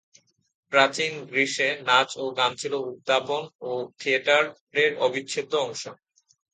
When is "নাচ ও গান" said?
1.87-2.51